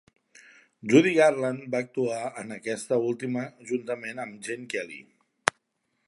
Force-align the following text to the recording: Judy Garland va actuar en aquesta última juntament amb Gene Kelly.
Judy 0.91 1.11
Garland 1.17 1.67
va 1.75 1.81
actuar 1.85 2.23
en 2.43 2.55
aquesta 2.55 2.99
última 3.09 3.43
juntament 3.73 4.23
amb 4.23 4.41
Gene 4.49 4.71
Kelly. 4.73 4.99